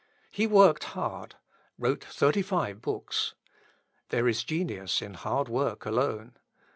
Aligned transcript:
He 0.31 0.47
worked 0.47 0.83
hard 0.97 1.35
wrote 1.77 2.03
thirty 2.03 2.41
five 2.41 2.81
books. 2.81 3.35
There 4.09 4.27
is 4.27 4.43
genius 4.43 4.99
in 4.99 5.13
hard 5.13 5.47
work 5.47 5.85
alone. 5.85 6.37